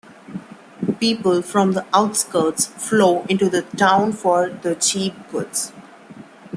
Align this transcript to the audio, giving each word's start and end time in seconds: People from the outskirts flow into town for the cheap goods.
People 0.99 1.43
from 1.43 1.73
the 1.73 1.85
outskirts 1.93 2.65
flow 2.65 3.21
into 3.29 3.61
town 3.77 4.13
for 4.13 4.49
the 4.49 4.73
cheap 4.73 5.13
goods. 5.29 5.71